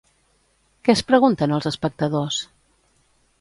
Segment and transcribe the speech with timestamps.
[0.87, 2.41] Què es pregunten els espectadors?